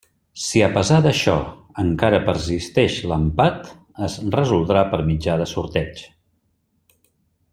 [0.43, 1.35] Si a pesar d'això
[1.83, 3.69] encara persisteix l'empat,
[4.09, 6.05] es resoldrà per mitjà de sorteig.